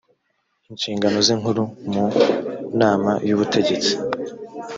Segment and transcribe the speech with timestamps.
[0.71, 2.05] inshingano ze nk uri mu
[2.81, 3.93] nama y ubutegetsi